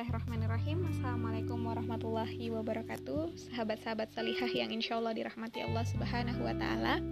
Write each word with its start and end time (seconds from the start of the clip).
Bismillahirrahmanirrahim. 0.00 0.88
Assalamualaikum 0.96 1.60
warahmatullahi 1.60 2.48
wabarakatuh. 2.48 3.36
Sahabat-sahabat 3.52 4.08
salihah 4.16 4.48
yang 4.48 4.72
insya 4.72 4.96
Allah 4.96 5.12
dirahmati 5.12 5.60
Allah 5.60 5.84
subhanahu 5.84 6.40
wa 6.40 6.56
ta'ala. 6.56 7.04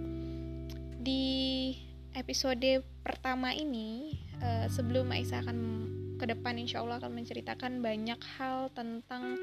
Di 0.97 1.77
episode 2.17 2.81
pertama 3.05 3.53
ini 3.53 4.17
uh, 4.41 4.65
Sebelum 4.73 5.05
Aisyah 5.05 5.45
akan 5.45 5.57
ke 6.17 6.33
depan 6.33 6.57
insya 6.57 6.81
Allah 6.81 6.97
akan 6.97 7.13
menceritakan 7.13 7.77
banyak 7.85 8.17
hal 8.41 8.73
tentang 8.73 9.37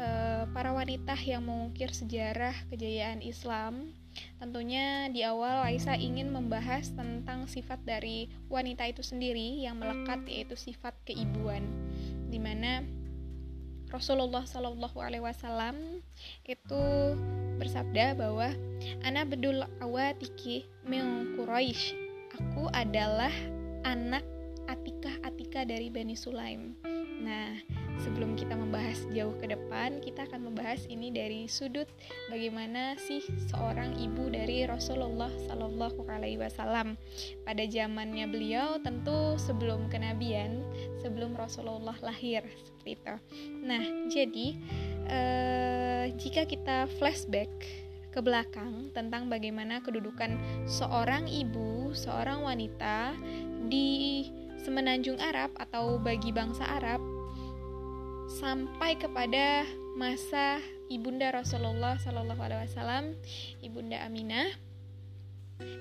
uh, 0.00 0.48
para 0.56 0.72
wanita 0.72 1.20
yang 1.20 1.44
mengukir 1.44 1.92
sejarah 1.92 2.56
kejayaan 2.72 3.20
Islam. 3.20 3.92
Tentunya 4.40 5.12
di 5.12 5.20
awal 5.20 5.68
Aisyah 5.68 6.00
ingin 6.00 6.32
membahas 6.32 6.88
tentang 6.96 7.44
sifat 7.44 7.76
dari 7.84 8.32
wanita 8.48 8.88
itu 8.88 9.04
sendiri 9.04 9.60
yang 9.60 9.84
melekat 9.84 10.24
yaitu 10.32 10.56
sifat 10.56 10.96
keibuan 11.04 11.85
di 12.26 12.38
mana 12.42 12.82
Rasulullah 13.90 14.42
Shallallahu 14.42 14.98
Alaihi 14.98 15.22
Wasallam 15.22 16.02
itu 16.42 16.82
bersabda 17.56 18.18
bahwa 18.18 18.52
anak 19.06 19.32
bedul 19.32 19.62
awatiki 19.80 20.66
min 20.84 21.32
Quraisy 21.38 21.94
aku 22.36 22.68
adalah 22.74 23.32
anak 23.86 24.26
Atikah 24.66 25.14
Atika 25.22 25.62
dari 25.62 25.86
Bani 25.88 26.18
Sulaim. 26.18 26.74
Nah 27.22 27.62
sebelum 28.16 28.32
kita 28.32 28.56
membahas 28.56 29.04
jauh 29.12 29.36
ke 29.36 29.52
depan, 29.52 30.00
kita 30.00 30.24
akan 30.24 30.48
membahas 30.48 30.88
ini 30.88 31.12
dari 31.12 31.44
sudut 31.52 31.84
bagaimana 32.32 32.96
sih 32.96 33.20
seorang 33.52 33.92
ibu 34.00 34.32
dari 34.32 34.64
Rasulullah 34.64 35.28
Shallallahu 35.44 36.00
Alaihi 36.08 36.40
Wasallam 36.40 36.96
pada 37.44 37.60
zamannya 37.68 38.24
beliau 38.24 38.80
tentu 38.80 39.36
sebelum 39.36 39.92
kenabian, 39.92 40.64
sebelum 41.04 41.36
Rasulullah 41.36 41.92
lahir 42.00 42.40
seperti 42.64 42.96
itu. 42.96 43.14
Nah, 43.68 43.84
jadi 44.08 44.48
eh, 45.12 46.04
jika 46.16 46.48
kita 46.48 46.88
flashback 46.96 47.52
ke 48.16 48.20
belakang 48.24 48.96
tentang 48.96 49.28
bagaimana 49.28 49.84
kedudukan 49.84 50.64
seorang 50.64 51.28
ibu, 51.28 51.92
seorang 51.92 52.40
wanita 52.40 53.12
di 53.68 54.24
semenanjung 54.64 55.20
Arab 55.20 55.52
atau 55.60 56.00
bagi 56.00 56.32
bangsa 56.32 56.64
Arab 56.80 57.04
sampai 58.26 58.98
kepada 58.98 59.62
masa 59.94 60.58
ibunda 60.90 61.30
Rasulullah 61.30 61.94
Shallallahu 61.98 62.42
Alaihi 62.42 62.66
Wasallam, 62.66 63.04
ibunda 63.62 64.02
Aminah, 64.02 64.50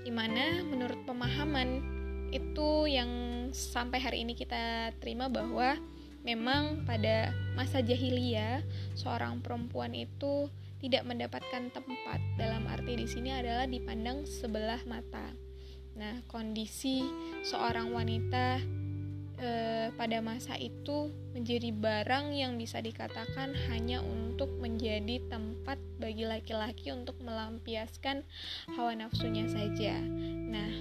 di 0.06 0.12
mana 0.14 0.62
menurut 0.62 1.02
pemahaman 1.10 1.82
itu 2.30 2.90
yang 2.90 3.10
sampai 3.52 3.98
hari 4.02 4.18
ini 4.24 4.38
kita 4.38 4.94
terima 5.02 5.30
bahwa 5.30 5.78
memang 6.26 6.86
pada 6.86 7.34
masa 7.54 7.82
jahiliyah 7.86 8.66
seorang 8.98 9.42
perempuan 9.46 9.94
itu 9.94 10.50
tidak 10.82 11.06
mendapatkan 11.06 11.70
tempat 11.74 12.20
dalam 12.38 12.66
arti 12.70 12.94
di 12.98 13.08
sini 13.10 13.34
adalah 13.34 13.66
dipandang 13.66 14.26
sebelah 14.26 14.82
mata. 14.86 15.34
Nah, 15.96 16.20
kondisi 16.28 17.08
seorang 17.48 17.96
wanita 17.96 18.60
e, 19.40 19.52
pada 19.96 20.20
masa 20.20 20.56
itu 20.60 21.12
menjadi 21.36 21.72
barang 21.72 22.36
yang 22.36 22.56
bisa 22.60 22.80
dikatakan 22.80 23.56
hanya 23.72 24.00
untuk 24.04 24.52
menjadi 24.60 25.24
tempat 25.28 25.80
bagi 26.00 26.28
laki-laki 26.28 26.92
untuk 26.92 27.16
melampiaskan 27.24 28.24
hawa 28.76 28.96
nafsunya 28.96 29.48
saja. 29.48 30.00
Nah, 30.52 30.72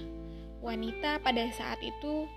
wanita 0.63 1.23
pada 1.23 1.47
saat 1.55 1.79
itu 1.83 2.27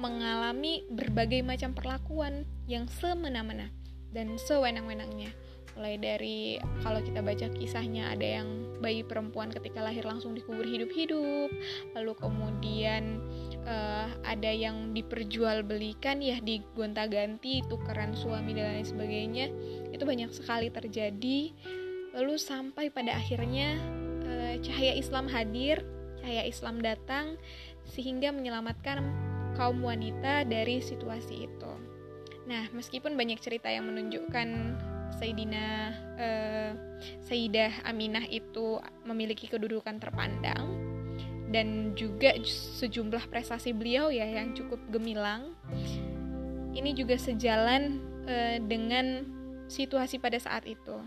mengalami 0.00 0.86
berbagai 0.88 1.44
macam 1.44 1.76
perlakuan 1.76 2.48
yang 2.64 2.88
semena-mena 2.88 3.68
dan 4.14 4.38
sewenang-wenangnya. 4.40 5.30
Mulai 5.78 5.96
dari 6.00 6.38
kalau 6.82 7.00
kita 7.04 7.20
baca 7.20 7.46
kisahnya 7.54 8.10
ada 8.14 8.42
yang 8.42 8.48
bayi 8.80 9.04
perempuan 9.04 9.52
ketika 9.52 9.84
lahir 9.84 10.02
langsung 10.08 10.32
dikubur 10.32 10.64
hidup-hidup, 10.64 11.52
lalu 11.92 12.12
kemudian 12.16 13.20
uh, 13.68 14.08
ada 14.24 14.50
yang 14.50 14.96
diperjualbelikan 14.96 16.24
ya 16.24 16.40
digonta-ganti 16.40 17.60
tukeran 17.68 18.16
suami 18.16 18.56
dan 18.56 18.80
lain 18.80 18.88
sebagainya 18.88 19.46
itu 19.92 20.02
banyak 20.02 20.30
sekali 20.32 20.72
terjadi. 20.72 21.52
Lalu 22.10 22.34
sampai 22.40 22.90
pada 22.90 23.14
akhirnya 23.14 23.78
uh, 24.26 24.54
cahaya 24.64 24.96
Islam 24.98 25.30
hadir 25.30 25.84
cahaya 26.20 26.44
Islam 26.44 26.84
datang 26.84 27.40
sehingga 27.88 28.30
menyelamatkan 28.30 29.00
kaum 29.56 29.80
wanita 29.82 30.44
dari 30.46 30.78
situasi 30.78 31.48
itu. 31.48 31.72
Nah 32.46 32.68
meskipun 32.76 33.16
banyak 33.16 33.40
cerita 33.40 33.72
yang 33.72 33.88
menunjukkan 33.88 34.48
Sayyidina 35.18 35.66
uh, 36.18 36.70
Sayyidah 37.26 37.86
Aminah 37.86 38.24
itu 38.28 38.78
memiliki 39.02 39.48
kedudukan 39.50 39.98
terpandang 39.98 40.90
dan 41.50 41.98
juga 41.98 42.34
sejumlah 42.78 43.26
prestasi 43.26 43.74
beliau 43.74 44.08
ya 44.14 44.26
yang 44.26 44.54
cukup 44.54 44.78
gemilang. 44.94 45.54
Ini 46.70 46.94
juga 46.94 47.18
sejalan 47.18 47.98
uh, 48.30 48.56
dengan 48.62 49.26
situasi 49.66 50.22
pada 50.22 50.38
saat 50.38 50.66
itu. 50.66 50.98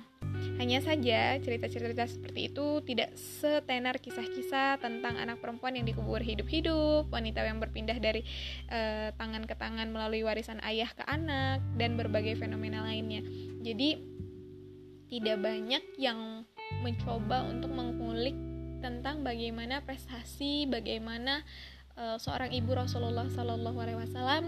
Hanya 0.61 0.79
saja 0.85 1.41
cerita-cerita 1.41 2.05
seperti 2.05 2.53
itu 2.53 2.79
tidak 2.85 3.17
setenar 3.17 3.97
kisah-kisah 3.97 4.77
tentang 4.77 5.17
anak 5.17 5.41
perempuan 5.41 5.73
yang 5.73 5.83
dikubur 5.83 6.21
hidup-hidup, 6.21 7.09
wanita 7.09 7.41
yang 7.41 7.57
berpindah 7.57 7.97
dari 7.97 8.21
uh, 8.69 9.09
tangan 9.17 9.49
ke 9.49 9.57
tangan 9.57 9.89
melalui 9.89 10.21
warisan 10.21 10.61
ayah 10.61 10.87
ke 10.93 11.01
anak 11.09 11.59
dan 11.75 11.97
berbagai 11.97 12.37
fenomena 12.37 12.85
lainnya. 12.85 13.25
Jadi 13.65 13.97
tidak 15.09 15.41
banyak 15.41 15.83
yang 15.97 16.45
mencoba 16.81 17.45
untuk 17.45 17.69
mengulik 17.69 18.37
tentang 18.81 19.21
bagaimana 19.21 19.81
prestasi, 19.85 20.65
bagaimana 20.69 21.41
uh, 21.97 22.17
seorang 22.17 22.51
ibu 22.51 22.73
Rasulullah 22.73 23.29
Shallallahu 23.29 23.77
Alaihi 23.77 23.99
Wasallam 23.99 24.43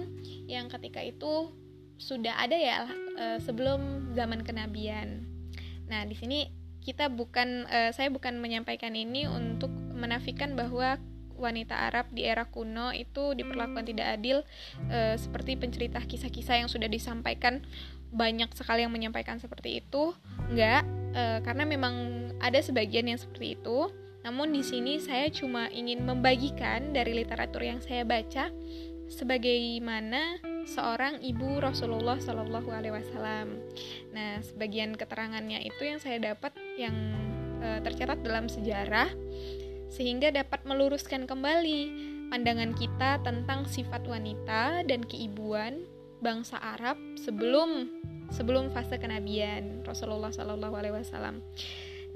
yang 0.49 0.67
ketika 0.69 1.01
itu 1.01 1.53
sudah 1.95 2.35
ada 2.35 2.57
ya 2.59 2.87
uh, 3.15 3.39
sebelum 3.39 4.11
zaman 4.11 4.43
kenabian. 4.43 5.34
Nah 5.89 6.03
di 6.05 6.15
sini 6.17 6.49
kita 6.85 7.09
bukan 7.09 7.65
uh, 7.65 7.91
saya 7.93 8.13
bukan 8.13 8.37
menyampaikan 8.37 8.93
ini 8.93 9.25
untuk 9.25 9.73
menafikan 9.93 10.53
bahwa 10.53 11.01
wanita 11.35 11.75
Arab 11.91 12.09
di 12.15 12.23
era 12.23 12.47
kuno 12.47 12.95
itu 12.95 13.35
diperlakukan 13.35 13.85
tidak 13.91 14.07
adil 14.19 14.37
e, 14.87 15.19
seperti 15.19 15.59
pencerita 15.59 15.99
kisah-kisah 15.99 16.63
yang 16.63 16.69
sudah 16.71 16.87
disampaikan. 16.87 17.63
Banyak 18.15 18.55
sekali 18.55 18.87
yang 18.87 18.95
menyampaikan 18.95 19.37
seperti 19.43 19.83
itu. 19.83 20.15
Enggak 20.47 20.87
e, 21.11 21.43
karena 21.43 21.67
memang 21.67 21.95
ada 22.39 22.59
sebagian 22.63 23.11
yang 23.11 23.19
seperti 23.19 23.59
itu. 23.59 23.91
Namun 24.23 24.55
di 24.55 24.63
sini 24.65 24.97
saya 24.97 25.29
cuma 25.29 25.69
ingin 25.69 26.01
membagikan 26.01 26.95
dari 26.95 27.13
literatur 27.13 27.61
yang 27.61 27.83
saya 27.83 28.07
baca 28.07 28.49
sebagaimana 29.05 30.41
seorang 30.65 31.21
ibu 31.21 31.61
Rasulullah 31.61 32.17
Shallallahu 32.17 32.69
Alaihi 32.73 32.93
Wasallam. 32.97 33.61
Nah, 34.11 34.41
sebagian 34.41 34.97
keterangannya 34.97 35.61
itu 35.61 35.81
yang 35.85 36.01
saya 36.01 36.17
dapat 36.17 36.51
yang 36.75 36.97
e, 37.61 37.79
tercatat 37.85 38.25
dalam 38.25 38.49
sejarah 38.49 39.13
sehingga 39.93 40.33
dapat 40.33 40.65
meluruskan 40.65 41.29
kembali 41.29 41.81
pandangan 42.33 42.73
kita 42.73 43.21
tentang 43.21 43.69
sifat 43.69 44.03
wanita 44.09 44.81
dan 44.83 45.05
keibuan 45.05 45.85
bangsa 46.19 46.57
Arab 46.57 46.97
sebelum 47.21 47.85
sebelum 48.33 48.73
fase 48.73 48.97
kenabian 48.97 49.85
Rasulullah 49.85 50.33
Shallallahu 50.33 50.73
Alaihi 50.73 50.97
Wasallam. 50.97 51.45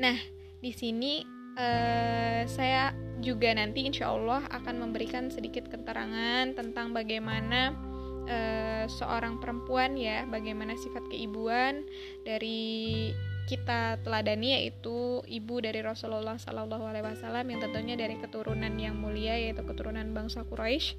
Nah, 0.02 0.18
di 0.58 0.74
sini 0.74 1.22
uh, 1.54 2.42
saya 2.50 2.92
juga 3.22 3.52
nanti 3.54 3.86
insya 3.86 4.10
Allah 4.10 4.48
akan 4.50 4.90
memberikan 4.90 5.30
sedikit 5.30 5.70
keterangan 5.70 6.56
tentang 6.56 6.96
bagaimana 6.96 7.89
uh, 8.30 8.86
seorang 8.86 9.42
perempuan 9.42 9.98
ya, 9.98 10.24
bagaimana 10.30 10.78
sifat 10.78 11.10
keibuan 11.10 11.84
dari 12.24 13.12
kita 13.50 13.98
teladani 14.06 14.54
yaitu 14.62 15.26
ibu 15.26 15.58
dari 15.58 15.82
Rasulullah 15.82 16.38
Sallallahu 16.38 16.86
Alaihi 16.86 17.02
Wasallam 17.02 17.50
yang 17.50 17.60
tentunya 17.66 17.98
dari 17.98 18.22
keturunan 18.22 18.70
yang 18.78 18.94
mulia 18.94 19.34
yaitu 19.42 19.66
keturunan 19.66 20.06
bangsa 20.14 20.46
Quraisy 20.46 20.94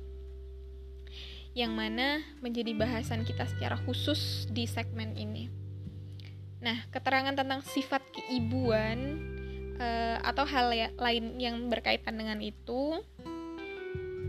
yang 1.55 1.75
mana 1.75 2.23
menjadi 2.43 2.75
bahasan 2.75 3.23
kita 3.23 3.47
secara 3.47 3.79
khusus 3.87 4.51
di 4.51 4.67
segmen 4.67 5.15
ini. 5.15 5.51
Nah, 6.63 6.87
keterangan 6.91 7.35
tentang 7.35 7.63
sifat 7.63 8.03
keibuan 8.15 9.19
uh, 9.79 10.19
atau 10.23 10.45
hal 10.47 10.71
ya, 10.75 10.89
lain 10.99 11.39
yang 11.39 11.57
berkaitan 11.71 12.19
dengan 12.19 12.39
itu 12.43 12.99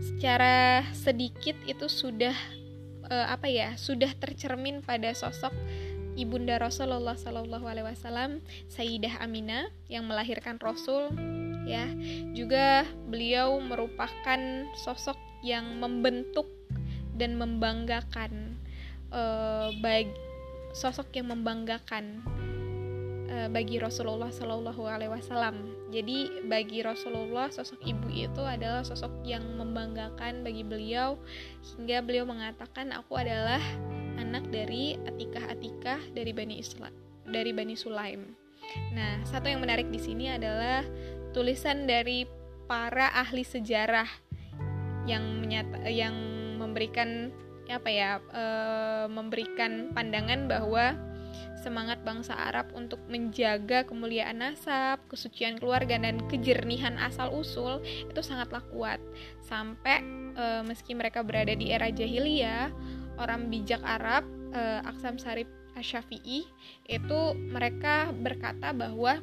secara 0.02 0.82
sedikit 0.96 1.54
itu 1.66 1.86
sudah 1.86 2.34
uh, 3.08 3.26
apa 3.32 3.48
ya 3.48 3.74
sudah 3.78 4.12
tercermin 4.18 4.84
pada 4.84 5.10
sosok 5.16 5.54
ibunda 6.14 6.60
Rasulullah 6.60 7.16
Shallallahu 7.16 7.64
Alaihi 7.64 7.88
Wasallam 7.88 8.44
Sayyidah 8.68 9.22
Aminah 9.24 9.72
yang 9.88 10.04
melahirkan 10.04 10.60
Rasul 10.60 11.08
ya. 11.64 11.88
Juga 12.36 12.84
beliau 13.08 13.58
merupakan 13.62 14.40
sosok 14.84 15.16
yang 15.42 15.80
membentuk 15.80 16.46
dan 17.16 17.36
membanggakan 17.36 18.56
uh, 19.12 19.72
bagi 19.80 20.12
sosok 20.72 21.12
yang 21.12 21.28
membanggakan 21.28 22.24
bagi 23.52 23.80
Rasulullah 23.80 24.28
Shallallahu 24.28 24.82
Alaihi 24.84 25.12
Wasallam. 25.12 25.88
Jadi 25.92 26.48
bagi 26.48 26.84
Rasulullah 26.84 27.48
sosok 27.52 27.80
ibu 27.84 28.08
itu 28.12 28.42
adalah 28.44 28.84
sosok 28.84 29.24
yang 29.24 29.44
membanggakan 29.56 30.44
bagi 30.44 30.64
beliau 30.64 31.20
hingga 31.76 32.00
beliau 32.04 32.24
mengatakan 32.28 32.92
aku 32.92 33.16
adalah 33.16 33.60
anak 34.20 34.48
dari 34.52 34.96
Atikah-Atikah 35.08 36.12
dari 36.16 36.32
Bani 36.32 36.60
Islam 36.60 36.92
dari 37.28 37.54
Bani 37.54 37.78
Sulaim. 37.78 38.34
Nah, 38.94 39.20
satu 39.26 39.50
yang 39.50 39.62
menarik 39.62 39.88
di 39.90 40.00
sini 40.00 40.32
adalah 40.32 40.84
tulisan 41.32 41.88
dari 41.88 42.24
para 42.66 43.10
ahli 43.12 43.42
sejarah 43.42 44.06
yang 45.08 45.42
menyata 45.42 45.90
yang 45.90 46.14
memberikan 46.56 47.34
apa 47.66 47.88
ya 47.90 48.10
e, 48.30 48.44
memberikan 49.10 49.90
pandangan 49.96 50.46
bahwa 50.46 50.94
semangat 51.60 52.02
bangsa 52.02 52.34
Arab 52.34 52.70
untuk 52.74 52.98
menjaga 53.06 53.86
kemuliaan 53.86 54.42
nasab, 54.42 55.02
kesucian 55.06 55.58
keluarga 55.58 55.98
dan 55.98 56.22
kejernihan 56.26 56.98
asal 56.98 57.30
usul 57.34 57.82
itu 57.84 58.20
sangatlah 58.20 58.62
kuat. 58.70 58.98
Sampai 59.42 60.02
e, 60.34 60.44
meski 60.66 60.92
mereka 60.96 61.22
berada 61.22 61.52
di 61.54 61.70
era 61.70 61.90
jahiliyah, 61.90 62.72
orang 63.20 63.50
bijak 63.52 63.80
Arab 63.84 64.26
e, 64.50 64.60
Aksam 64.86 65.16
Sarif 65.18 65.48
Asyafi'i 65.72 66.44
itu 66.86 67.20
mereka 67.36 68.12
berkata 68.12 68.76
bahwa 68.76 69.20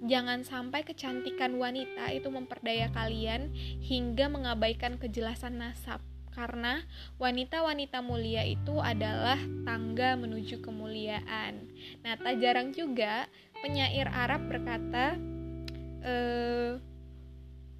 jangan 0.00 0.40
sampai 0.48 0.80
kecantikan 0.80 1.60
wanita 1.60 2.08
itu 2.16 2.32
memperdaya 2.32 2.88
kalian 2.96 3.52
hingga 3.84 4.32
mengabaikan 4.32 4.96
kejelasan 4.96 5.60
nasab 5.60 6.00
karena 6.30 6.82
wanita-wanita 7.18 8.00
mulia 8.00 8.46
itu 8.46 8.78
adalah 8.78 9.38
tangga 9.66 10.14
menuju 10.14 10.62
kemuliaan. 10.62 11.68
Nah, 12.06 12.14
tak 12.18 12.38
jarang 12.38 12.70
juga 12.70 13.26
penyair 13.60 14.06
Arab 14.08 14.46
berkata, 14.48 15.18
e, 16.00 16.14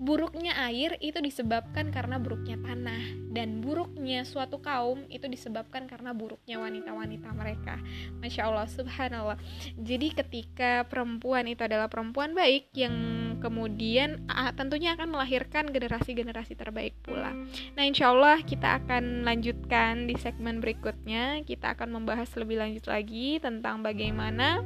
buruknya 0.01 0.57
air 0.65 0.97
itu 1.05 1.21
disebabkan 1.21 1.93
karena 1.93 2.17
buruknya 2.17 2.57
tanah 2.57 3.21
dan 3.37 3.61
buruknya 3.61 4.25
suatu 4.25 4.57
kaum 4.65 5.05
itu 5.13 5.29
disebabkan 5.29 5.85
karena 5.85 6.17
buruknya 6.17 6.57
wanita-wanita 6.57 7.29
mereka 7.37 7.77
masya 8.17 8.49
Allah 8.49 8.65
subhanallah 8.65 9.37
jadi 9.77 10.25
ketika 10.25 10.89
perempuan 10.89 11.45
itu 11.53 11.69
adalah 11.69 11.93
perempuan 11.93 12.33
baik 12.33 12.73
yang 12.73 12.97
kemudian 13.41 14.23
ah, 14.29 14.53
tentunya 14.53 14.95
akan 14.95 15.17
melahirkan 15.17 15.73
generasi-generasi 15.73 16.55
terbaik 16.55 16.95
pula. 17.01 17.33
Nah 17.75 17.83
insya 17.83 18.13
Allah 18.13 18.39
kita 18.45 18.85
akan 18.85 19.25
lanjutkan 19.25 20.07
di 20.07 20.15
segmen 20.21 20.61
berikutnya. 20.61 21.43
Kita 21.43 21.75
akan 21.75 21.97
membahas 21.97 22.31
lebih 22.37 22.61
lanjut 22.61 22.87
lagi 22.87 23.41
tentang 23.41 23.81
bagaimana 23.81 24.63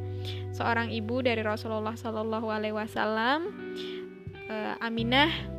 seorang 0.50 0.90
ibu 0.90 1.22
dari 1.22 1.40
Rasulullah 1.40 1.94
Shallallahu 1.94 2.50
Alaihi 2.50 2.76
Wasallam 2.76 3.40
uh, 4.50 4.74
Aminah 4.84 5.54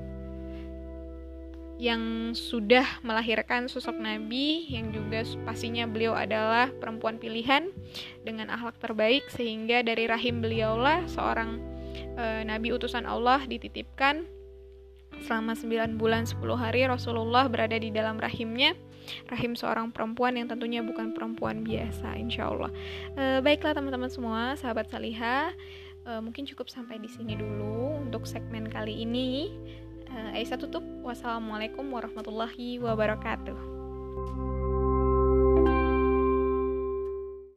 yang 1.76 2.32
sudah 2.32 2.88
melahirkan 3.04 3.68
sosok 3.68 4.00
nabi 4.00 4.64
yang 4.72 4.96
juga 4.96 5.28
pastinya 5.44 5.84
beliau 5.84 6.16
adalah 6.16 6.72
perempuan 6.72 7.20
pilihan 7.20 7.68
dengan 8.24 8.48
akhlak 8.48 8.80
terbaik 8.80 9.28
sehingga 9.28 9.84
dari 9.84 10.08
rahim 10.08 10.40
beliaulah 10.40 11.04
seorang 11.12 11.75
uh, 12.18 12.42
nabi 12.46 12.72
utusan 12.76 13.04
Allah 13.08 13.44
dititipkan 13.46 14.28
selama 15.24 15.56
9 15.56 15.96
bulan 15.96 16.28
10 16.28 16.44
hari 16.60 16.84
Rasulullah 16.84 17.48
berada 17.48 17.80
di 17.80 17.88
dalam 17.88 18.20
rahimnya 18.20 18.76
rahim 19.30 19.54
seorang 19.54 19.94
perempuan 19.94 20.36
yang 20.36 20.50
tentunya 20.50 20.82
bukan 20.82 21.16
perempuan 21.16 21.64
biasa 21.64 22.18
insya 22.20 22.52
Allah 22.52 22.74
uh, 23.16 23.40
baiklah 23.40 23.72
teman-teman 23.72 24.12
semua 24.12 24.58
sahabat 24.60 24.92
salihah 24.92 25.56
uh, 26.06 26.22
mungkin 26.22 26.46
cukup 26.46 26.70
sampai 26.70 27.02
di 27.02 27.10
sini 27.10 27.36
dulu 27.36 28.06
untuk 28.06 28.24
segmen 28.30 28.70
kali 28.70 29.04
ini. 29.04 29.52
Uh, 30.08 30.38
Aisyah 30.38 30.62
tutup. 30.62 30.86
Wassalamualaikum 31.02 31.90
warahmatullahi 31.90 32.80
wabarakatuh. 32.80 33.75